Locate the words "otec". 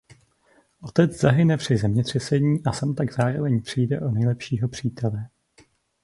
0.81-1.11